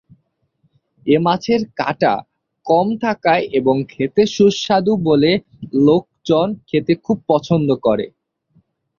[1.07, 2.13] এ মাছের কাঁটা
[2.65, 5.31] কম থাকায় এবং খেতে সুস্বাদু বলে
[5.81, 8.05] লোকজন খেতে খুব পছন্দ করে।